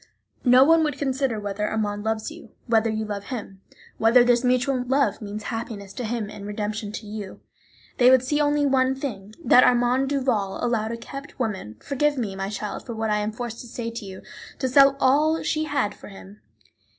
[0.45, 3.61] No one would consider whether Armand loves you, whether you love him,
[3.99, 7.39] whether this mutual love means happiness to him and redemption to you;
[7.99, 12.35] they would see only one thing, that Armand Duval allowed a kept woman (forgive me,
[12.35, 14.23] my child, for what I am forced to say to you)
[14.57, 16.41] to sell all she had for him.